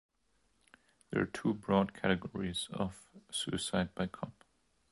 There 1.11 1.21
are 1.21 1.27
two 1.27 1.53
broad 1.53 1.93
categories 1.93 2.69
of 2.71 3.05
"suicide 3.31 3.93
by 3.93 4.07
cop". 4.07 4.33